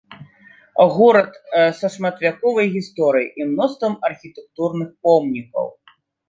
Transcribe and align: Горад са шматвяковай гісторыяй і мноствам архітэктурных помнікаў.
Горад 0.93 1.29
са 1.79 1.91
шматвяковай 1.95 2.67
гісторыяй 2.77 3.29
і 3.45 3.47
мноствам 3.51 3.93
архітэктурных 4.11 4.89
помнікаў. 5.07 5.65